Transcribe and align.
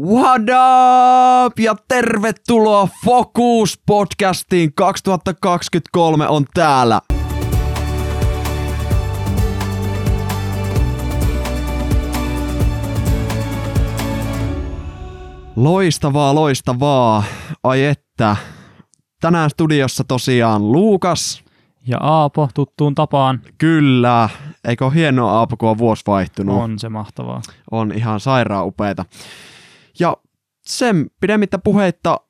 What 0.00 0.42
up? 0.42 1.58
Ja 1.58 1.76
tervetuloa 1.88 2.88
Focus 3.04 3.80
podcastiin 3.86 4.74
2023 4.74 6.28
on 6.28 6.44
täällä. 6.54 7.00
Loistavaa, 15.56 16.34
loistavaa. 16.34 17.24
Ai 17.64 17.84
että. 17.84 18.36
Tänään 19.20 19.50
studiossa 19.50 20.04
tosiaan 20.04 20.72
Luukas. 20.72 21.44
Ja 21.86 21.98
Aapo 22.00 22.48
tuttuun 22.54 22.94
tapaan. 22.94 23.40
Kyllä. 23.58 24.28
Eikö 24.68 24.84
ole 24.84 24.94
hienoa 24.94 25.32
Aapo, 25.32 25.56
kun 25.56 25.68
on 25.68 25.78
vuosi 25.78 26.02
vaihtunut? 26.06 26.62
On 26.62 26.78
se 26.78 26.88
mahtavaa. 26.88 27.42
On 27.70 27.92
ihan 27.92 28.20
sairaan 28.20 28.66
upeeta. 28.66 29.04
Ja 30.00 30.16
sen 30.66 31.10
pidemmittä 31.20 31.58
puheitta 31.58 32.20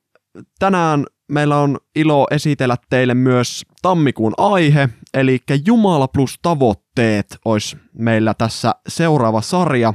tänään 0.59 1.07
meillä 1.29 1.57
on 1.57 1.79
ilo 1.97 2.27
esitellä 2.31 2.77
teille 2.91 3.15
myös 3.15 3.63
tammikuun 3.83 4.35
aihe, 4.37 4.89
eli 5.15 5.41
Jumala 5.67 6.09
plus 6.09 6.39
tavoitteet 6.43 7.39
olisi 7.45 7.77
meillä 7.93 8.35
tässä 8.35 8.75
seuraava 8.89 9.41
sarja. 9.41 9.95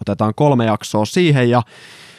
Otetaan 0.00 0.34
kolme 0.34 0.64
jaksoa 0.64 1.04
siihen 1.04 1.50
ja 1.50 1.62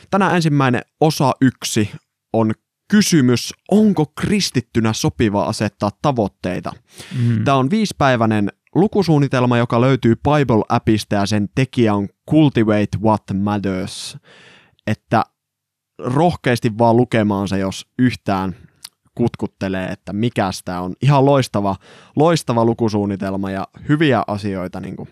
tänään 0.10 0.36
ensimmäinen 0.36 0.82
osa 1.02 1.32
yksi 1.42 1.90
on 2.34 2.52
kysymys, 2.88 3.54
onko 3.72 4.06
kristittynä 4.06 4.94
sopiva 4.94 5.44
asettaa 5.44 5.90
tavoitteita. 6.02 6.72
Mm. 7.20 7.44
Tämä 7.44 7.58
on 7.58 7.70
viisipäiväinen 7.70 8.52
lukusuunnitelma, 8.76 9.58
joka 9.58 9.82
löytyy 9.82 10.16
Bible-appista 10.16 11.16
ja 11.16 11.26
sen 11.26 11.50
tekijä 11.56 11.94
on 11.94 12.08
Cultivate 12.30 12.98
What 13.02 13.24
Matters. 13.34 14.18
Että 14.88 15.24
rohkeasti 16.00 16.78
vaan 16.78 16.98
lukemaan 16.98 17.48
se, 17.48 17.58
jos 17.58 17.88
yhtään 18.00 18.56
kutkuttelee, 19.16 19.88
että 19.88 20.14
mikä 20.14 20.52
sitä 20.52 20.82
on. 20.82 20.94
Ihan 21.02 21.26
loistava, 21.26 21.76
loistava 22.16 22.66
lukusuunnitelma 22.66 23.52
ja 23.52 23.68
hyviä 23.90 24.24
asioita. 24.28 24.80
Niin 24.80 24.96
kuin. 24.96 25.10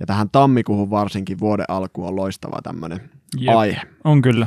Ja 0.00 0.06
tähän 0.06 0.30
tammikuuhun 0.30 0.90
varsinkin 0.90 1.38
vuoden 1.38 1.66
alku 1.68 2.06
on 2.06 2.16
loistava 2.16 2.62
tämmöinen 2.62 3.10
aihe. 3.56 3.80
On 4.04 4.22
kyllä. 4.22 4.46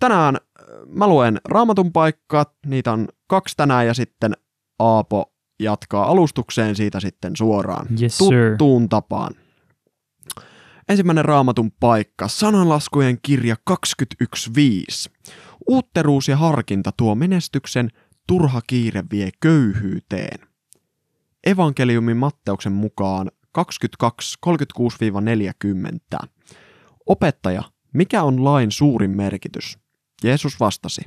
Tänään 0.00 0.36
äh, 0.36 0.64
mä 0.86 1.08
luen 1.08 1.40
raamatun 1.44 1.92
paikkaa, 1.92 2.46
niitä 2.66 2.92
on 2.92 3.08
kaksi 3.26 3.56
tänään 3.56 3.86
ja 3.86 3.94
sitten 3.94 4.32
Aapo 4.78 5.32
jatkaa 5.60 6.06
alustukseen 6.06 6.76
siitä 6.76 7.00
sitten 7.00 7.36
suoraan 7.36 7.86
yes, 8.02 8.18
tuttuun 8.18 8.82
sir. 8.82 8.88
tapaan. 8.88 9.34
Ensimmäinen 10.92 11.24
raamatun 11.24 11.72
paikka, 11.80 12.28
sananlaskujen 12.28 13.18
kirja 13.22 13.56
21.5. 13.70 13.76
Uutteruus 15.68 16.28
ja 16.28 16.36
harkinta 16.36 16.92
tuo 16.96 17.14
menestyksen, 17.14 17.90
turha 18.26 18.60
kiire 18.66 19.04
vie 19.12 19.30
köyhyyteen. 19.40 20.38
Evankeliumin 21.46 22.16
Matteuksen 22.16 22.72
mukaan 22.72 23.30
22.36-40. 23.58 26.26
Opettaja, 27.06 27.62
mikä 27.92 28.22
on 28.22 28.44
lain 28.44 28.72
suurin 28.72 29.16
merkitys? 29.16 29.78
Jeesus 30.24 30.60
vastasi, 30.60 31.02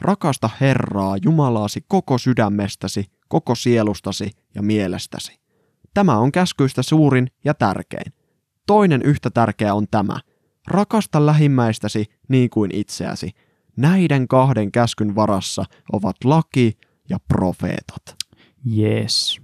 rakasta 0.00 0.50
Herraa 0.60 1.16
Jumalaasi 1.24 1.84
koko 1.88 2.18
sydämestäsi, 2.18 3.04
koko 3.28 3.54
sielustasi 3.54 4.30
ja 4.54 4.62
mielestäsi. 4.62 5.40
Tämä 5.94 6.18
on 6.18 6.32
käskyistä 6.32 6.82
suurin 6.82 7.26
ja 7.44 7.54
tärkein. 7.54 8.12
Toinen 8.66 9.02
yhtä 9.02 9.30
tärkeä 9.30 9.74
on 9.74 9.86
tämä. 9.90 10.16
Rakasta 10.66 11.26
lähimmäistäsi 11.26 12.04
niin 12.28 12.50
kuin 12.50 12.70
itseäsi. 12.74 13.30
Näiden 13.76 14.28
kahden 14.28 14.72
käskyn 14.72 15.14
varassa 15.14 15.64
ovat 15.92 16.16
laki 16.24 16.78
ja 17.10 17.18
profeetat. 17.28 18.16
Yes. 18.78 19.40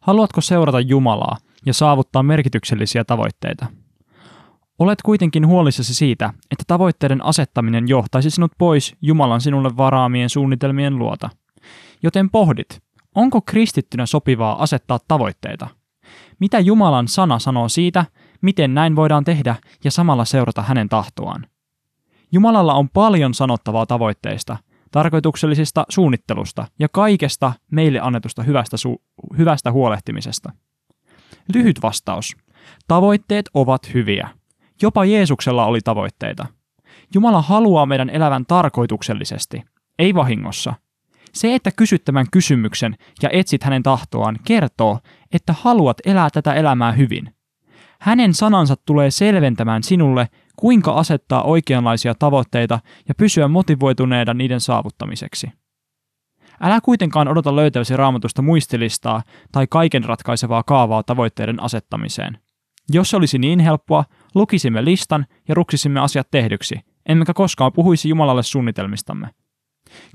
Haluatko 0.00 0.40
seurata 0.40 0.80
Jumalaa 0.80 1.36
ja 1.66 1.74
saavuttaa 1.74 2.22
merkityksellisiä 2.22 3.04
tavoitteita? 3.04 3.66
Olet 4.78 5.02
kuitenkin 5.02 5.46
huolissasi 5.46 5.94
siitä, 5.94 6.32
että 6.50 6.64
tavoitteiden 6.66 7.24
asettaminen 7.24 7.88
johtaisi 7.88 8.30
sinut 8.30 8.52
pois 8.58 8.96
Jumalan 9.02 9.40
sinulle 9.40 9.76
varaamien 9.76 10.28
suunnitelmien 10.28 10.98
luota. 10.98 11.30
Joten 12.02 12.30
pohdit, 12.30 12.82
onko 13.14 13.40
kristittynä 13.40 14.06
sopivaa 14.06 14.62
asettaa 14.62 14.98
tavoitteita? 15.08 15.68
Mitä 16.38 16.58
Jumalan 16.60 17.08
sana 17.08 17.38
sanoo 17.38 17.68
siitä, 17.68 18.04
miten 18.42 18.74
näin 18.74 18.96
voidaan 18.96 19.24
tehdä 19.24 19.56
ja 19.84 19.90
samalla 19.90 20.24
seurata 20.24 20.62
hänen 20.62 20.88
tahtoaan? 20.88 21.46
Jumalalla 22.32 22.74
on 22.74 22.88
paljon 22.88 23.34
sanottavaa 23.34 23.86
tavoitteista, 23.86 24.56
tarkoituksellisesta 24.90 25.86
suunnittelusta 25.88 26.66
ja 26.78 26.88
kaikesta 26.92 27.52
meille 27.70 28.00
annetusta 28.00 28.42
hyvästä, 28.42 28.76
su- 28.76 29.02
hyvästä 29.38 29.72
huolehtimisesta. 29.72 30.52
Lyhyt 31.54 31.82
vastaus. 31.82 32.36
Tavoitteet 32.88 33.50
ovat 33.54 33.94
hyviä. 33.94 34.28
Jopa 34.82 35.04
Jeesuksella 35.04 35.66
oli 35.66 35.80
tavoitteita. 35.80 36.46
Jumala 37.14 37.42
haluaa 37.42 37.86
meidän 37.86 38.10
elävän 38.10 38.46
tarkoituksellisesti, 38.46 39.62
ei 39.98 40.14
vahingossa. 40.14 40.74
Se, 41.32 41.54
että 41.54 41.70
kysyt 41.70 42.04
tämän 42.04 42.26
kysymyksen 42.30 42.96
ja 43.22 43.30
etsit 43.32 43.64
hänen 43.64 43.82
tahtoaan, 43.82 44.38
kertoo, 44.44 44.98
että 45.32 45.54
haluat 45.60 45.96
elää 46.06 46.30
tätä 46.30 46.54
elämää 46.54 46.92
hyvin. 46.92 47.34
Hänen 48.00 48.34
sanansa 48.34 48.76
tulee 48.86 49.10
selventämään 49.10 49.82
sinulle, 49.82 50.28
kuinka 50.56 50.92
asettaa 50.92 51.42
oikeanlaisia 51.42 52.14
tavoitteita 52.14 52.80
ja 53.08 53.14
pysyä 53.14 53.48
motivoituneena 53.48 54.34
niiden 54.34 54.60
saavuttamiseksi. 54.60 55.52
Älä 56.60 56.80
kuitenkaan 56.80 57.28
odota 57.28 57.56
löytäväsi 57.56 57.96
raamatusta 57.96 58.42
muistilistaa 58.42 59.22
tai 59.52 59.66
kaiken 59.66 60.04
ratkaisevaa 60.04 60.62
kaavaa 60.62 61.02
tavoitteiden 61.02 61.62
asettamiseen. 61.62 62.38
Jos 62.92 63.10
se 63.10 63.16
olisi 63.16 63.38
niin 63.38 63.60
helppoa, 63.60 64.04
lukisimme 64.34 64.84
listan 64.84 65.26
ja 65.48 65.54
ruksisimme 65.54 66.00
asiat 66.00 66.28
tehdyksi, 66.30 66.80
emmekä 67.06 67.34
koskaan 67.34 67.72
puhuisi 67.72 68.08
Jumalalle 68.08 68.42
suunnitelmistamme. 68.42 69.28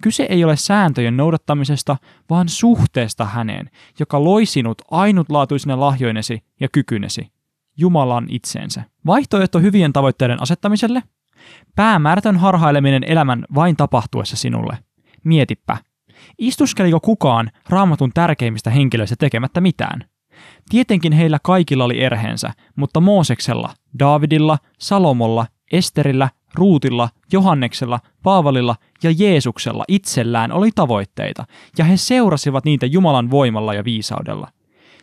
Kyse 0.02 0.24
ei 0.24 0.44
ole 0.44 0.56
sääntöjen 0.56 1.18
noudattamisesta, 1.18 1.98
vaan 2.30 2.50
suhteesta 2.50 3.26
häneen, 3.26 3.70
joka 4.00 4.24
loi 4.24 4.46
sinut 4.46 4.82
ainutlaatuisine 4.92 5.76
lahjoinesi 5.76 6.44
ja 6.60 6.68
kykynesi, 6.72 7.35
Jumalan 7.78 8.26
itseensä. 8.30 8.84
Vaihtoehto 9.06 9.60
hyvien 9.60 9.94
tavoitteiden 9.94 10.42
asettamiselle? 10.42 11.04
Päämäärätön 11.76 12.38
harhaileminen 12.38 13.04
elämän 13.04 13.46
vain 13.56 13.76
tapahtuessa 13.76 14.38
sinulle. 14.38 14.78
Mietipä, 15.24 15.78
istuskeliko 16.38 17.00
kukaan 17.00 17.52
raamatun 17.70 18.12
tärkeimmistä 18.14 18.70
henkilöistä 18.70 19.16
tekemättä 19.20 19.62
mitään? 19.62 20.06
Tietenkin 20.70 21.14
heillä 21.14 21.38
kaikilla 21.44 21.84
oli 21.84 22.02
erheensä, 22.02 22.54
mutta 22.76 23.00
Mooseksella, 23.00 23.74
Daavidilla, 24.00 24.58
Salomolla, 24.80 25.46
Esterillä, 25.72 26.30
Ruutilla, 26.54 27.10
Johanneksella, 27.32 28.00
Paavalilla 28.24 28.76
ja 29.04 29.12
Jeesuksella 29.18 29.84
itsellään 29.88 30.52
oli 30.52 30.70
tavoitteita, 30.76 31.46
ja 31.78 31.86
he 31.86 31.98
seurasivat 31.98 32.66
niitä 32.66 32.86
Jumalan 32.86 33.32
voimalla 33.32 33.74
ja 33.74 33.86
viisaudella. 33.86 34.48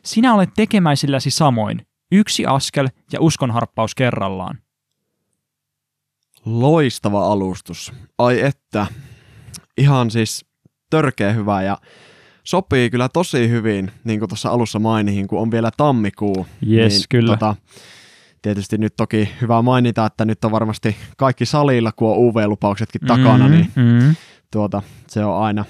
Sinä 0.05 0.35
olet 0.35 0.51
tekemäisilläsi 0.57 1.31
samoin, 1.31 1.87
yksi 2.13 2.47
askel 2.47 2.89
ja 3.13 3.21
uskonharppaus 3.21 3.95
kerrallaan. 3.95 4.59
Loistava 6.45 7.33
alustus. 7.33 7.93
Ai 8.19 8.41
että, 8.41 8.87
ihan 9.79 10.11
siis 10.11 10.45
törkeä 10.91 11.33
hyvä 11.33 11.63
ja 11.63 11.79
sopii 12.45 12.91
kyllä 12.91 13.09
tosi 13.09 13.49
hyvin, 13.49 13.93
niin 14.05 14.19
kuin 14.19 14.29
tuossa 14.29 14.51
alussa 14.51 14.79
mainihin, 14.79 15.29
kun 15.29 15.41
on 15.41 15.51
vielä 15.51 15.71
tammikuu. 15.77 16.47
Yes, 16.71 16.93
niin, 16.93 17.05
kyllä. 17.09 17.33
Tota, 17.33 17.57
tietysti 18.43 18.79
nyt 18.79 18.97
toki 18.97 19.29
hyvä 19.41 19.63
mainita, 19.63 20.07
että 20.07 20.25
nyt 20.25 20.45
on 20.45 20.51
varmasti 20.51 20.97
kaikki 21.17 21.47
salilla, 21.47 21.93
kun 21.93 22.11
on 22.11 22.19
UV-lupauksetkin 22.19 23.01
takana, 23.07 23.49
mm, 23.49 23.51
niin 23.51 23.73
mm. 23.77 24.15
Tuota, 24.51 24.83
se 25.07 25.25
on 25.25 25.43
aina 25.43 25.65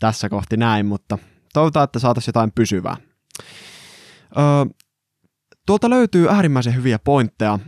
tässä 0.00 0.28
kohti 0.28 0.56
näin, 0.56 0.86
mutta 0.86 1.18
toivotaan, 1.52 1.84
että 1.84 1.98
saataisiin 1.98 2.28
jotain 2.28 2.52
pysyvää. 2.54 2.96
Öö, 4.38 4.44
tuolta 5.66 5.90
löytyy 5.90 6.28
äärimmäisen 6.28 6.74
hyviä 6.74 6.98
pointteja 6.98 7.58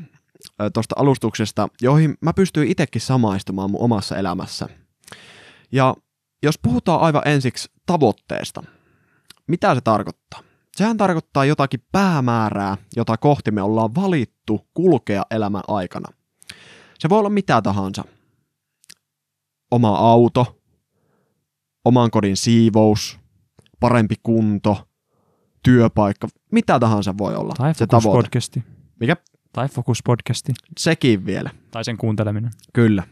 tuosta 0.75 0.95
alustuksesta, 0.99 1.69
joihin 1.83 2.15
mä 2.21 2.33
pystyin 2.33 2.69
itsekin 2.69 3.01
samaistumaan 3.01 3.71
mun 3.71 3.83
omassa 3.83 4.17
elämässä. 4.17 4.69
Ja 5.73 5.95
jos 6.43 6.59
puhutaan 6.59 7.01
aivan 7.01 7.23
ensiksi 7.25 7.71
tavoitteesta, 7.87 8.63
mitä 9.47 9.75
se 9.75 9.81
tarkoittaa? 9.81 10.41
Sehän 10.77 10.97
tarkoittaa 10.97 11.45
jotakin 11.45 11.85
päämäärää, 11.93 12.77
jota 12.97 13.17
kohti 13.17 13.51
me 13.51 13.63
ollaan 13.63 13.95
valittu 13.95 14.67
kulkea 14.75 15.23
elämän 15.31 15.63
aikana. 15.69 16.13
Se 16.99 17.09
voi 17.09 17.19
olla 17.19 17.31
mitä 17.31 17.63
tahansa. 17.63 18.05
Oma 19.71 19.97
auto, 19.97 20.61
oman 21.85 22.11
kodin 22.11 22.37
siivous, 22.37 23.19
parempi 23.81 24.15
kunto, 24.23 24.89
työpaikka, 25.63 26.29
mitä 26.53 26.79
tahansa 26.79 27.15
voi 27.19 27.37
olla. 27.37 27.55
Tai 27.57 27.75
se 27.75 27.87
tavoite. 27.87 28.17
podcasti. 28.17 28.65
Mikä? 29.01 29.17
Tai 29.53 29.67
Focus-podcasti. 29.69 30.53
Sekin 30.79 31.27
vielä. 31.27 31.51
Tai 31.71 31.85
sen 31.85 31.97
kuunteleminen. 31.97 32.51
Kyllä. 32.73 33.03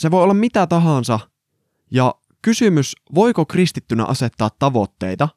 Se 0.00 0.10
voi 0.10 0.22
olla 0.22 0.34
mitä 0.34 0.66
tahansa, 0.66 1.20
ja 1.90 2.14
kysymys, 2.42 2.96
voiko 3.14 3.46
kristittynä 3.46 4.04
asettaa 4.04 4.50
tavoitteita, 4.58 5.28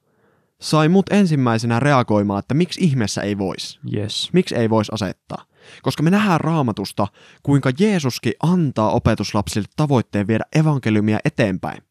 sai 0.62 0.90
mut 0.90 1.06
ensimmäisenä 1.12 1.80
reagoimaan, 1.80 2.40
että 2.40 2.54
miksi 2.54 2.82
ihmeessä 2.84 3.22
ei 3.22 3.38
voisi. 3.38 3.80
Yes. 3.94 4.30
Miksi 4.34 4.56
ei 4.56 4.70
voisi 4.70 4.92
asettaa? 4.96 5.46
Koska 5.82 6.04
me 6.04 6.10
nähdään 6.10 6.42
raamatusta, 6.42 7.08
kuinka 7.44 7.72
Jeesuskin 7.80 8.34
antaa 8.44 8.92
opetuslapsille 8.92 9.68
tavoitteen 9.76 10.28
viedä 10.28 10.44
evankeliumia 10.56 11.20
eteenpäin. 11.26 11.84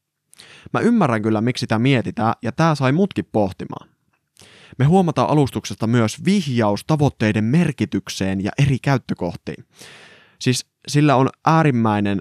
Mä 0.72 0.80
ymmärrän 0.80 1.22
kyllä, 1.22 1.40
miksi 1.40 1.60
sitä 1.60 1.78
mietitään, 1.78 2.34
ja 2.42 2.52
tämä 2.52 2.74
sai 2.74 2.92
mutkin 2.92 3.28
pohtimaan. 3.32 3.88
Me 4.78 4.84
huomataan 4.84 5.30
alustuksesta 5.30 5.86
myös 5.86 6.24
vihjaus 6.24 6.84
tavoitteiden 6.86 7.44
merkitykseen 7.44 8.44
ja 8.44 8.50
eri 8.58 8.78
käyttökohtiin. 8.78 9.64
Siis 10.38 10.66
sillä 10.88 11.16
on 11.16 11.28
äärimmäinen 11.46 12.20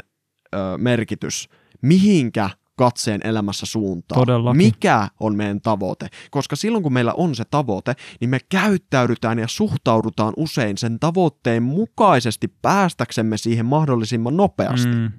ö, 0.56 0.58
merkitys, 0.78 1.50
mihinkä 1.82 2.50
katseen 2.76 3.22
elämässä 3.24 3.66
suuntaan. 3.66 4.22
Todellakin. 4.22 4.58
Mikä 4.58 5.08
on 5.20 5.36
meidän 5.36 5.62
tavoite? 5.62 6.08
Koska 6.32 6.56
silloin 6.56 6.84
kun 6.84 6.94
meillä 6.94 7.14
on 7.14 7.36
se 7.36 7.44
tavoite, 7.52 7.94
niin 8.22 8.30
me 8.30 8.40
käyttäydytään 8.50 9.40
ja 9.40 9.48
suhtaudutaan 9.48 10.34
usein 10.38 10.78
sen 10.78 11.00
tavoitteen 11.00 11.64
mukaisesti 11.64 12.48
päästäksemme 12.62 13.38
siihen 13.38 13.66
mahdollisimman 13.66 14.38
nopeasti. 14.38 14.88
Mm. 14.88 15.12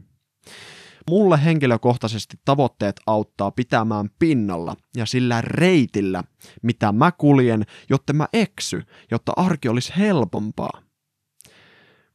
Mulle 1.11 1.45
henkilökohtaisesti 1.45 2.37
tavoitteet 2.45 3.01
auttaa 3.07 3.51
pitämään 3.51 4.11
pinnalla 4.19 4.77
ja 4.97 5.07
sillä 5.07 5.41
reitillä, 5.41 6.25
mitä 6.63 6.93
mä 6.93 7.13
kuljen, 7.13 7.65
jotta 7.91 8.13
mä 8.13 8.29
eksy, 8.33 8.83
jotta 9.11 9.33
arki 9.37 9.69
olisi 9.69 9.93
helpompaa. 9.97 10.83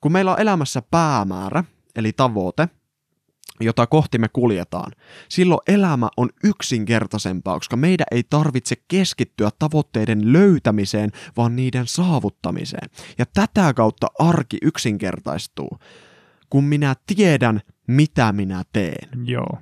Kun 0.01 0.12
meillä 0.12 0.31
on 0.31 0.42
elämässä 0.42 0.81
päämäärä, 0.92 1.63
eli 1.95 2.13
tavoite, 2.13 2.69
jota 3.60 3.88
kohti 3.88 4.18
me 4.18 4.28
kuljetaan, 4.34 4.92
silloin 5.30 5.62
elämä 5.68 6.10
on 6.18 6.30
yksinkertaisempaa, 6.44 7.57
koska 7.57 7.75
meidän 7.75 8.06
ei 8.12 8.24
tarvitse 8.30 8.75
keskittyä 8.88 9.50
tavoitteiden 9.60 10.33
löytämiseen, 10.33 11.12
vaan 11.38 11.56
niiden 11.56 11.88
saavuttamiseen. 11.88 12.90
Ja 13.18 13.25
tätä 13.33 13.74
kautta 13.74 14.07
arki 14.19 14.57
yksinkertaistuu, 14.62 15.78
kun 16.50 16.63
minä 16.63 16.95
tiedän, 17.16 17.62
mitä 17.88 18.31
minä 18.31 18.63
teen. 18.74 19.25
Joo. 19.25 19.57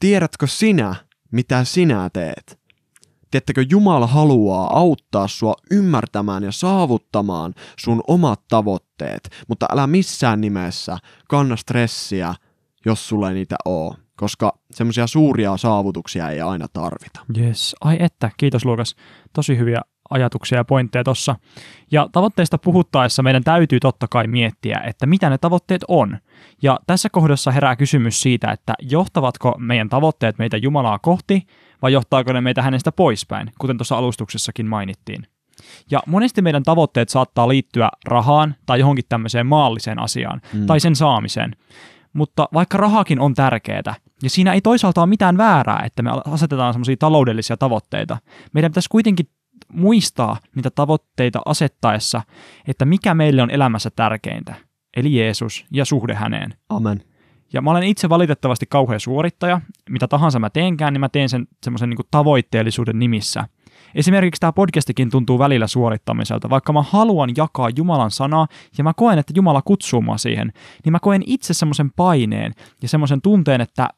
Tiedätkö 0.00 0.46
sinä, 0.46 0.94
mitä 1.32 1.64
sinä 1.64 2.10
teet? 2.12 2.58
Tiedättekö, 3.30 3.64
Jumala 3.70 4.06
haluaa 4.06 4.78
auttaa 4.78 5.28
sua 5.28 5.54
ymmärtämään 5.70 6.42
ja 6.42 6.52
saavuttamaan 6.52 7.54
sun 7.78 8.02
omat 8.06 8.48
tavoitteet, 8.48 9.30
mutta 9.48 9.66
älä 9.72 9.86
missään 9.86 10.40
nimessä 10.40 10.98
kanna 11.28 11.56
stressiä, 11.56 12.34
jos 12.86 13.08
sulla 13.08 13.28
ei 13.28 13.34
niitä 13.34 13.56
oo, 13.64 13.94
koska 14.16 14.58
semmoisia 14.70 15.06
suuria 15.06 15.56
saavutuksia 15.56 16.30
ei 16.30 16.40
aina 16.40 16.66
tarvita. 16.72 17.20
Yes. 17.38 17.76
Ai 17.80 17.96
että, 18.00 18.30
kiitos 18.36 18.64
Luokas. 18.64 18.94
Tosi 19.32 19.58
hyviä 19.58 19.80
ajatuksia 20.10 20.58
ja 20.58 20.64
pointteja 20.64 21.04
tossa. 21.04 21.36
Ja 21.90 22.08
tavoitteista 22.12 22.58
puhuttaessa 22.58 23.22
meidän 23.22 23.44
täytyy 23.44 23.80
totta 23.80 24.06
kai 24.10 24.26
miettiä, 24.26 24.80
että 24.84 25.06
mitä 25.06 25.30
ne 25.30 25.38
tavoitteet 25.38 25.84
on. 25.88 26.18
Ja 26.62 26.78
tässä 26.86 27.08
kohdassa 27.10 27.50
herää 27.50 27.76
kysymys 27.76 28.20
siitä, 28.20 28.50
että 28.50 28.74
johtavatko 28.82 29.54
meidän 29.58 29.88
tavoitteet 29.88 30.38
meitä 30.38 30.56
Jumalaa 30.56 30.98
kohti 30.98 31.46
vai 31.82 31.92
johtaako 31.92 32.32
ne 32.32 32.40
meitä 32.40 32.62
hänestä 32.62 32.92
poispäin, 32.92 33.52
kuten 33.58 33.76
tuossa 33.76 33.96
alustuksessakin 33.96 34.66
mainittiin. 34.66 35.26
Ja 35.90 36.02
monesti 36.06 36.42
meidän 36.42 36.62
tavoitteet 36.62 37.08
saattaa 37.08 37.48
liittyä 37.48 37.88
rahaan 38.06 38.54
tai 38.66 38.78
johonkin 38.78 39.04
tämmöiseen 39.08 39.46
maalliseen 39.46 39.98
asiaan 39.98 40.40
mm. 40.52 40.66
tai 40.66 40.80
sen 40.80 40.96
saamiseen. 40.96 41.56
Mutta 42.12 42.48
vaikka 42.54 42.78
rahakin 42.78 43.20
on 43.20 43.34
tärkeää, 43.34 43.94
ja 44.22 44.30
siinä 44.30 44.52
ei 44.52 44.60
toisaalta 44.60 45.00
ole 45.00 45.08
mitään 45.08 45.36
väärää, 45.36 45.82
että 45.84 46.02
me 46.02 46.10
asetetaan 46.24 46.74
semmoisia 46.74 46.96
taloudellisia 46.96 47.56
tavoitteita, 47.56 48.18
meidän 48.52 48.70
pitäisi 48.70 48.88
kuitenkin 48.88 49.26
muistaa 49.72 50.36
niitä 50.54 50.70
tavoitteita 50.70 51.40
asettaessa, 51.46 52.22
että 52.68 52.84
mikä 52.84 53.14
meille 53.14 53.42
on 53.42 53.50
elämässä 53.50 53.90
tärkeintä, 53.90 54.54
eli 54.96 55.16
Jeesus 55.16 55.66
ja 55.72 55.84
suhde 55.84 56.14
häneen. 56.14 56.54
Amen. 56.68 57.02
Ja 57.52 57.62
mä 57.62 57.70
olen 57.70 57.82
itse 57.82 58.08
valitettavasti 58.08 58.66
kauhea 58.66 58.98
suorittaja. 58.98 59.60
Mitä 59.90 60.08
tahansa 60.08 60.38
mä 60.38 60.50
teenkään, 60.50 60.92
niin 60.92 61.00
mä 61.00 61.08
teen 61.08 61.28
sen 61.28 61.46
semmoisen 61.62 61.90
niin 61.90 62.06
tavoitteellisuuden 62.10 62.98
nimissä. 62.98 63.44
Esimerkiksi 63.94 64.40
tämä 64.40 64.52
podcastikin 64.52 65.10
tuntuu 65.10 65.38
välillä 65.38 65.66
suorittamiselta. 65.66 66.50
Vaikka 66.50 66.72
mä 66.72 66.82
haluan 66.82 67.30
jakaa 67.36 67.68
Jumalan 67.76 68.10
sanaa 68.10 68.46
ja 68.78 68.84
mä 68.84 68.94
koen, 68.94 69.18
että 69.18 69.32
Jumala 69.36 69.62
kutsuu 69.62 70.02
mua 70.02 70.18
siihen, 70.18 70.52
niin 70.84 70.92
mä 70.92 70.98
koen 71.00 71.22
itse 71.26 71.54
semmoisen 71.54 71.90
paineen 71.96 72.52
ja 72.82 72.88
semmoisen 72.88 73.22
tunteen, 73.22 73.60
että 73.60 73.88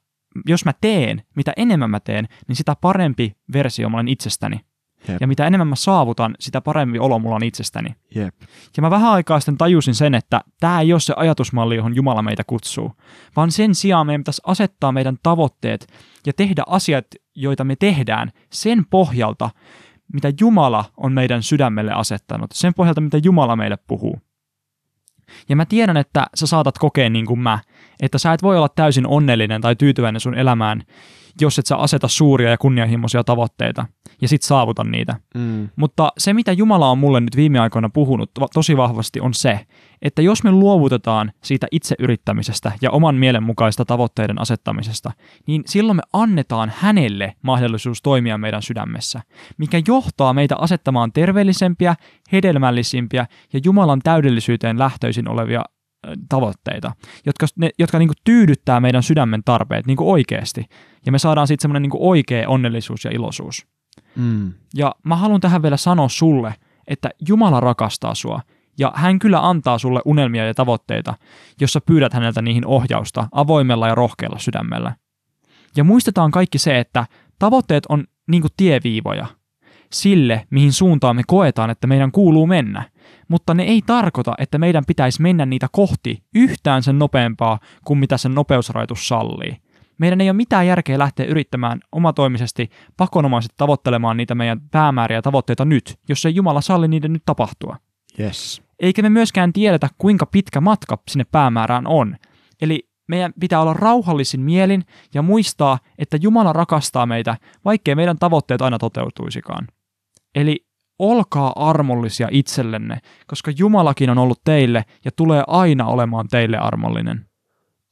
jos 0.46 0.64
mä 0.64 0.72
teen, 0.80 1.22
mitä 1.36 1.52
enemmän 1.56 1.90
mä 1.90 2.00
teen, 2.00 2.28
niin 2.48 2.56
sitä 2.56 2.76
parempi 2.80 3.36
versio 3.52 3.88
mä 3.88 3.96
olen 3.96 4.08
itsestäni. 4.08 4.60
Jep. 5.08 5.20
Ja 5.20 5.26
mitä 5.26 5.46
enemmän 5.46 5.68
mä 5.68 5.76
saavutan, 5.76 6.36
sitä 6.40 6.60
parempi 6.60 6.98
olo 6.98 7.18
mulla 7.18 7.36
on 7.36 7.44
itsestäni. 7.44 7.94
Jep. 8.14 8.34
Ja 8.76 8.80
mä 8.80 8.90
vähän 8.90 9.12
aikaa 9.12 9.40
sitten 9.40 9.58
tajusin 9.58 9.94
sen, 9.94 10.14
että 10.14 10.40
tämä 10.60 10.80
ei 10.80 10.92
ole 10.92 11.00
se 11.00 11.14
ajatusmalli, 11.16 11.76
johon 11.76 11.96
Jumala 11.96 12.22
meitä 12.22 12.44
kutsuu, 12.46 12.92
vaan 13.36 13.52
sen 13.52 13.74
sijaan 13.74 14.06
meidän 14.06 14.20
pitäisi 14.20 14.42
asettaa 14.46 14.92
meidän 14.92 15.16
tavoitteet 15.22 15.86
ja 16.26 16.32
tehdä 16.32 16.62
asiat, 16.66 17.06
joita 17.34 17.64
me 17.64 17.76
tehdään 17.76 18.30
sen 18.52 18.84
pohjalta, 18.90 19.50
mitä 20.12 20.32
Jumala 20.40 20.84
on 20.96 21.12
meidän 21.12 21.42
sydämelle 21.42 21.92
asettanut, 21.92 22.50
sen 22.54 22.74
pohjalta, 22.74 23.00
mitä 23.00 23.18
Jumala 23.24 23.56
meille 23.56 23.78
puhuu. 23.86 24.18
Ja 25.48 25.56
mä 25.56 25.64
tiedän, 25.64 25.96
että 25.96 26.26
sä 26.34 26.46
saatat 26.46 26.78
kokea 26.78 27.10
niin 27.10 27.26
kuin 27.26 27.40
mä, 27.40 27.58
että 28.02 28.18
sä 28.18 28.32
et 28.32 28.42
voi 28.42 28.56
olla 28.56 28.68
täysin 28.68 29.06
onnellinen 29.06 29.60
tai 29.60 29.76
tyytyväinen 29.76 30.20
sun 30.20 30.34
elämään, 30.34 30.82
jos 31.40 31.58
et 31.58 31.66
sä 31.66 31.76
aseta 31.76 32.08
suuria 32.08 32.50
ja 32.50 32.58
kunnianhimoisia 32.58 33.24
tavoitteita 33.24 33.86
ja 34.20 34.28
sit 34.28 34.42
saavuta 34.42 34.84
niitä. 34.84 35.16
Mm. 35.34 35.68
Mutta 35.76 36.12
se, 36.18 36.32
mitä 36.32 36.52
Jumala 36.52 36.90
on 36.90 36.98
mulle 36.98 37.20
nyt 37.20 37.36
viime 37.36 37.58
aikoina 37.58 37.88
puhunut 37.88 38.30
va- 38.40 38.48
tosi 38.54 38.76
vahvasti, 38.76 39.20
on 39.20 39.34
se, 39.34 39.60
että 40.02 40.22
jos 40.22 40.44
me 40.44 40.52
luovutetaan 40.52 41.32
siitä 41.44 41.66
itse 41.70 41.94
yrittämisestä 41.98 42.72
ja 42.82 42.90
oman 42.90 43.14
mielenmukaista 43.14 43.84
tavoitteiden 43.84 44.40
asettamisesta, 44.40 45.12
niin 45.46 45.62
silloin 45.66 45.96
me 45.96 46.02
annetaan 46.12 46.72
hänelle 46.76 47.34
mahdollisuus 47.42 48.02
toimia 48.02 48.38
meidän 48.38 48.62
sydämessä, 48.62 49.20
mikä 49.58 49.82
johtaa 49.86 50.32
meitä 50.32 50.56
asettamaan 50.56 51.12
terveellisempiä, 51.12 51.94
hedelmällisimpiä 52.32 53.26
ja 53.52 53.60
Jumalan 53.64 54.00
täydellisyyteen 54.04 54.78
lähtöisin 54.78 55.28
olevia 55.28 55.64
tavoitteita, 56.28 56.92
jotka, 57.26 57.46
ne, 57.56 57.70
jotka 57.78 57.98
niin 57.98 58.10
tyydyttää 58.24 58.80
meidän 58.80 59.02
sydämen 59.02 59.42
tarpeet 59.44 59.86
niin 59.86 59.96
oikeasti. 60.00 60.64
Ja 61.06 61.12
me 61.12 61.18
saadaan 61.18 61.46
siitä 61.46 61.62
semmoinen 61.62 61.82
niin 61.82 61.90
oikea 61.94 62.48
onnellisuus 62.48 63.04
ja 63.04 63.10
iloisuus. 63.10 63.66
Mm. 64.16 64.52
Ja 64.74 64.94
mä 65.04 65.16
haluan 65.16 65.40
tähän 65.40 65.62
vielä 65.62 65.76
sanoa 65.76 66.08
sulle, 66.08 66.54
että 66.86 67.10
Jumala 67.28 67.60
rakastaa 67.60 68.14
sua 68.14 68.40
ja 68.78 68.92
hän 68.94 69.18
kyllä 69.18 69.48
antaa 69.48 69.78
sulle 69.78 70.00
unelmia 70.04 70.46
ja 70.46 70.54
tavoitteita, 70.54 71.14
jos 71.60 71.72
sä 71.72 71.80
pyydät 71.80 72.12
häneltä 72.12 72.42
niihin 72.42 72.66
ohjausta 72.66 73.28
avoimella 73.32 73.88
ja 73.88 73.94
rohkealla 73.94 74.38
sydämellä. 74.38 74.96
Ja 75.76 75.84
muistetaan 75.84 76.30
kaikki 76.30 76.58
se, 76.58 76.78
että 76.78 77.06
tavoitteet 77.38 77.86
on 77.88 78.04
niin 78.28 78.42
kuin 78.42 78.52
tieviivoja 78.56 79.26
sille, 79.92 80.46
mihin 80.50 80.72
suuntaan 80.72 81.16
me 81.16 81.22
koetaan, 81.26 81.70
että 81.70 81.86
meidän 81.86 82.12
kuuluu 82.12 82.46
mennä. 82.46 82.90
Mutta 83.28 83.54
ne 83.54 83.62
ei 83.62 83.82
tarkoita, 83.86 84.34
että 84.38 84.58
meidän 84.58 84.84
pitäisi 84.86 85.22
mennä 85.22 85.46
niitä 85.46 85.66
kohti 85.72 86.22
yhtään 86.34 86.82
sen 86.82 86.98
nopeampaa 86.98 87.58
kuin 87.84 87.98
mitä 87.98 88.16
sen 88.16 88.34
nopeusrajoitus 88.34 89.08
sallii. 89.08 89.56
Meidän 89.98 90.20
ei 90.20 90.30
ole 90.30 90.36
mitään 90.36 90.66
järkeä 90.66 90.98
lähteä 90.98 91.26
yrittämään 91.26 91.80
omatoimisesti 91.92 92.70
pakonomaisesti 92.96 93.54
tavoittelemaan 93.56 94.16
niitä 94.16 94.34
meidän 94.34 94.60
päämääriä 94.70 95.18
ja 95.18 95.22
tavoitteita 95.22 95.64
nyt, 95.64 95.98
jos 96.08 96.26
ei 96.26 96.34
Jumala 96.34 96.60
salli 96.60 96.88
niiden 96.88 97.12
nyt 97.12 97.22
tapahtua. 97.26 97.76
Yes. 98.20 98.62
Eikä 98.80 99.02
me 99.02 99.08
myöskään 99.08 99.52
tiedetä, 99.52 99.88
kuinka 99.98 100.26
pitkä 100.26 100.60
matka 100.60 100.98
sinne 101.08 101.24
päämäärään 101.32 101.86
on. 101.86 102.16
Eli 102.62 102.88
meidän 103.08 103.32
pitää 103.40 103.60
olla 103.60 103.74
rauhallisin 103.74 104.40
mielin 104.40 104.84
ja 105.14 105.22
muistaa, 105.22 105.78
että 105.98 106.18
Jumala 106.20 106.52
rakastaa 106.52 107.06
meitä, 107.06 107.36
vaikkei 107.64 107.94
meidän 107.94 108.18
tavoitteet 108.18 108.62
aina 108.62 108.78
toteutuisikaan. 108.78 109.66
Eli 110.34 110.66
olkaa 110.98 111.52
armollisia 111.56 112.28
itsellenne, 112.30 112.98
koska 113.26 113.52
Jumalakin 113.58 114.10
on 114.10 114.18
ollut 114.18 114.40
teille 114.44 114.84
ja 115.04 115.10
tulee 115.16 115.44
aina 115.46 115.86
olemaan 115.86 116.28
teille 116.28 116.58
armollinen. 116.58 117.26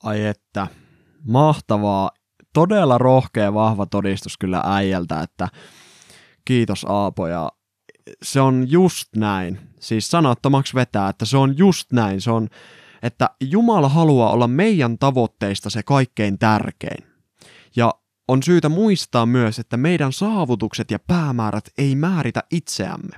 Ai 0.02 0.25
että, 0.25 0.66
mahtavaa, 1.25 2.11
todella 2.52 2.99
rohkea 2.99 3.54
vahva 3.54 3.87
todistus 3.87 4.38
kyllä 4.38 4.62
äijältä, 4.64 5.21
että 5.21 5.49
kiitos 6.45 6.87
Aapo 6.88 7.26
ja 7.26 7.52
se 8.23 8.40
on 8.40 8.71
just 8.71 9.16
näin. 9.16 9.61
Siis 9.80 10.11
sanattomaksi 10.11 10.75
vetää, 10.75 11.09
että 11.09 11.25
se 11.25 11.37
on 11.37 11.59
just 11.59 11.92
näin. 11.92 12.21
Se 12.21 12.30
on, 12.30 12.49
että 13.02 13.30
Jumala 13.40 13.88
haluaa 13.88 14.30
olla 14.30 14.49
meidän 14.49 14.99
tavoitteista 14.99 15.71
se 15.71 15.83
kaikkein 15.83 16.38
tärkein. 16.38 17.04
Ja 17.76 17.95
on 18.28 18.42
syytä 18.42 18.68
muistaa 18.68 19.26
myös, 19.26 19.58
että 19.58 19.76
meidän 19.76 20.12
saavutukset 20.12 20.90
ja 20.90 20.99
päämäärät 20.99 21.64
ei 21.78 21.94
määritä 21.97 22.42
itseämme. 22.50 23.16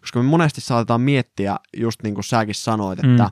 Koska 0.00 0.18
me 0.22 0.28
monesti 0.28 0.60
saatetaan 0.60 1.00
miettiä, 1.00 1.56
just 1.76 2.02
niin 2.02 2.14
kuin 2.14 2.24
säkin 2.24 2.54
sanoit, 2.54 2.98
että 2.98 3.24
Mm. 3.24 3.30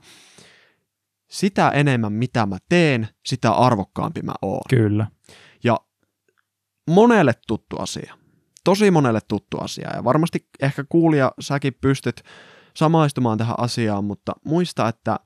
sitä 1.30 1.68
enemmän 1.68 2.12
mitä 2.12 2.46
mä 2.46 2.58
teen, 2.68 3.08
sitä 3.26 3.50
arvokkaampi 3.52 4.22
mä 4.22 4.32
oon. 4.42 4.60
Kyllä. 4.70 5.06
Ja 5.64 5.80
monelle 6.90 7.32
tuttu 7.46 7.76
asia. 7.76 8.14
Tosi 8.64 8.90
monelle 8.90 9.20
tuttu 9.28 9.58
asia. 9.58 9.90
Ja 9.96 10.04
varmasti 10.04 10.48
ehkä 10.62 10.84
kuulija 10.88 11.32
säkin 11.40 11.74
pystyt 11.80 12.22
samaistumaan 12.76 13.38
tähän 13.38 13.54
asiaan, 13.58 14.04
mutta 14.04 14.32
muista, 14.44 14.88
että 14.88 15.20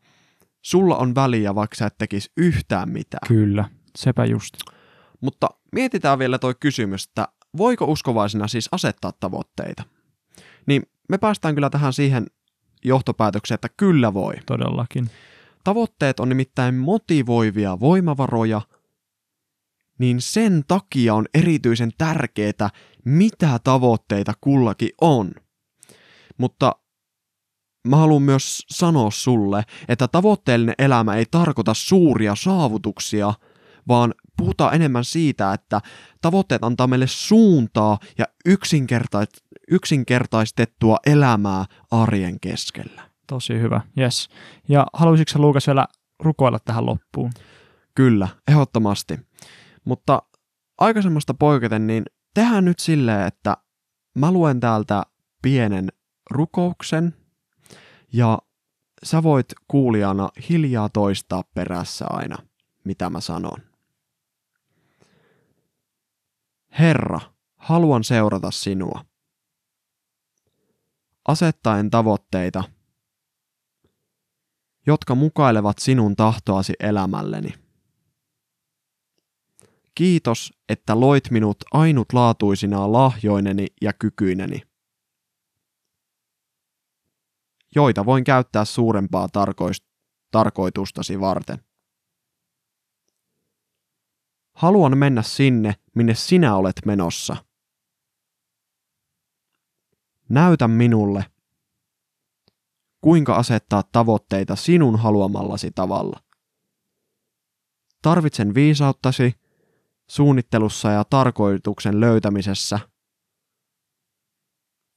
sulla 0.63 0.97
on 0.97 1.15
väliä, 1.15 1.55
vaikka 1.55 1.77
sä 1.77 1.87
et 1.87 1.99
tekisi 1.99 2.33
yhtään 2.37 2.91
mitään. 2.91 3.29
Kyllä. 3.29 3.65
Sepä 3.99 4.25
just. 4.25 4.55
Mutta 5.21 5.49
mietitään 5.73 6.19
vielä 6.19 6.39
toi 6.39 6.55
kysymys, 6.61 7.05
että 7.05 7.29
voiko 7.57 7.85
uskovaisena 7.85 8.49
siis 8.49 8.69
asettaa 8.73 9.13
tavoitteita? 9.21 9.83
Niin 10.67 10.83
me 11.09 11.19
päästään 11.19 11.55
kyllä 11.55 11.71
tähän 11.71 11.93
siihen 11.93 12.27
johtopäätökseen, 12.85 13.55
että 13.55 13.69
kyllä 13.77 14.15
voi. 14.15 14.35
Todellakin. 14.47 15.11
Tavoitteet 15.65 16.21
on 16.21 16.29
nimittäin 16.29 16.75
motivoivia 16.75 17.81
voimavaroja, 17.81 18.61
niin 19.99 20.21
sen 20.21 20.65
takia 20.69 21.15
on 21.15 21.27
erityisen 21.35 21.91
tärkeää, 21.99 22.71
mitä 23.05 23.59
tavoitteita 23.65 24.33
kullakin 24.41 24.91
on. 25.01 25.31
Mutta 26.39 26.77
mä 27.89 27.97
haluan 27.97 28.23
myös 28.23 28.65
sanoa 28.71 29.11
sulle, 29.11 29.63
että 29.89 30.09
tavoitteellinen 30.09 30.75
elämä 30.79 31.15
ei 31.15 31.27
tarkoita 31.31 31.75
suuria 31.75 32.35
saavutuksia, 32.35 33.35
vaan 33.89 34.15
puhutaan 34.37 34.75
enemmän 34.75 35.05
siitä, 35.05 35.53
että 35.53 35.81
tavoitteet 36.21 36.65
antaa 36.65 36.87
meille 36.87 37.07
suuntaa 37.07 37.99
ja 38.19 38.27
yksinkertais- 38.49 39.45
yksinkertaistettua 39.71 40.97
elämää 41.07 41.65
arjen 41.91 42.41
keskellä. 42.41 43.11
Tosi 43.27 43.61
hyvä. 43.61 43.81
Yes. 43.99 44.29
Ja 44.69 44.87
haluaisitko 44.93 45.39
Luukas 45.39 45.67
vielä 45.67 45.87
rukoilla 46.21 46.59
tähän 46.59 46.87
loppuun? 46.87 47.31
Kyllä, 47.95 48.29
ehdottomasti. 48.49 49.19
Mutta 49.85 50.23
aikaisemmasta 50.79 51.35
poiketen, 51.35 51.87
niin 51.87 52.05
tehdään 52.35 52.65
nyt 52.65 52.79
silleen, 52.79 53.27
että 53.27 53.57
mä 54.15 54.33
luen 54.33 54.61
täältä 54.61 55.03
pienen 55.43 55.89
rukouksen 56.31 57.15
ja 58.13 58.39
sä 59.03 59.23
voit 59.23 59.47
kuulijana 59.69 60.29
hiljaa 60.49 60.89
toistaa 60.89 61.45
perässä 61.55 62.07
aina, 62.11 62.37
mitä 62.85 63.11
mä 63.11 63.21
sanon. 63.21 63.70
Herra, 66.79 67.21
haluan 67.57 68.05
seurata 68.05 68.51
sinua. 68.51 69.05
Asettaen 71.29 71.91
tavoitteita, 71.91 72.65
jotka 74.87 75.15
mukailevat 75.15 75.79
sinun 75.79 76.17
tahtoasi 76.17 76.73
elämälleni. 76.81 77.55
Kiitos, 79.95 80.53
että 80.69 81.01
loit 81.01 81.31
minut 81.31 81.57
ainutlaatuisina 81.73 82.93
lahjoineni 82.93 83.67
ja 83.83 83.93
kykyineni, 83.93 84.63
joita 87.75 88.07
voin 88.07 88.25
käyttää 88.25 88.65
suurempaa 88.65 89.29
tarkois- 89.29 89.87
tarkoitustasi 90.31 91.21
varten. 91.21 91.65
Haluan 94.53 94.99
mennä 94.99 95.23
sinne, 95.23 95.75
minne 95.97 96.15
sinä 96.15 96.57
olet 96.57 96.77
menossa. 96.87 97.37
Näytä 100.29 100.69
minulle, 100.69 101.27
kuinka 103.01 103.37
asettaa 103.37 103.83
tavoitteita 103.83 104.57
sinun 104.57 104.99
haluamallasi 104.99 105.71
tavalla. 105.71 106.21
Tarvitsen 108.03 108.55
viisauttasi 108.55 109.35
suunnittelussa 110.09 110.91
ja 110.91 111.05
tarkoituksen 111.05 112.01
löytämisessä, 112.01 112.79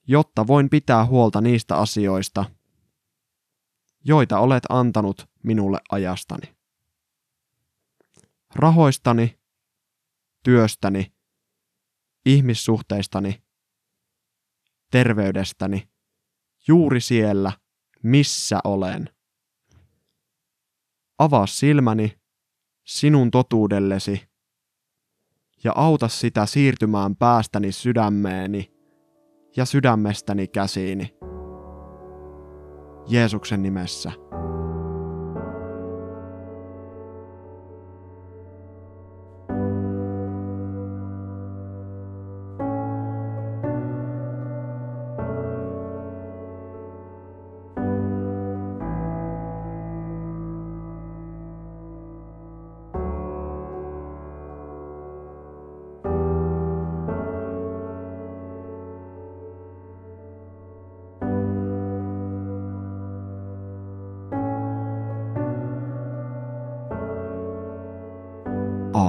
jotta 0.08 0.48
voin 0.48 0.70
pitää 0.70 1.06
huolta 1.06 1.42
niistä 1.42 1.78
asioista, 1.78 2.46
joita 4.04 4.40
olet 4.40 4.64
antanut 4.70 5.30
minulle 5.44 5.80
ajastani. 5.92 6.56
Rahoistani, 8.56 9.40
työstäni, 10.44 11.14
ihmissuhteistani, 12.26 13.44
terveydestäni, 14.92 15.90
juuri 16.68 17.02
siellä, 17.02 17.52
missä 18.04 18.60
olen. 18.64 19.10
Avaa 21.20 21.48
silmäni 21.48 22.18
sinun 22.86 23.32
totuudellesi 23.32 24.22
ja 25.64 25.72
auta 25.76 26.08
sitä 26.08 26.46
siirtymään 26.46 27.16
päästäni 27.16 27.72
sydämeeni 27.72 28.74
ja 29.56 29.66
sydämestäni 29.66 30.48
käsiini. 30.48 31.16
Jeesuksen 33.08 33.64
nimessä. 33.64 34.12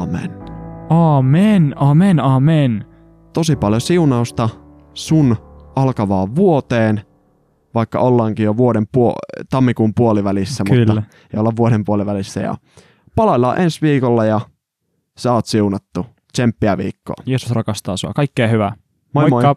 Aamen. 0.05 0.31
Amen, 0.91 1.75
amen, 1.77 2.21
amen. 2.21 2.85
Tosi 3.33 3.57
paljon 3.57 3.81
siunausta 3.81 4.49
sun 4.95 5.37
alkavaan 5.77 6.37
vuoteen, 6.37 7.01
vaikka 7.75 7.99
ollaankin 7.99 8.45
jo 8.45 8.57
vuoden 8.57 8.85
puo- 8.93 9.15
tammikuun 9.51 9.95
puolivälissä, 9.95 10.65
Kyllä. 10.65 10.95
mutta 10.95 11.17
ei 11.35 11.41
olla 11.41 11.53
vuoden 11.57 11.85
puolivälissä. 11.85 12.41
Ja 12.41 12.55
palaillaan 13.17 13.61
ensi 13.61 13.81
viikolla 13.83 14.25
ja 14.25 14.41
sä 15.19 15.33
oot 15.33 15.47
siunattu. 15.47 16.07
Tsemppiä 16.33 16.79
viikkoon. 16.79 17.17
Jeesus 17.27 17.51
rakastaa 17.51 17.97
sua. 17.97 18.13
Kaikkea 18.13 18.49
hyvää. 18.49 18.73
Moi 19.15 19.23
moi. 19.23 19.31
Moikka. 19.31 19.49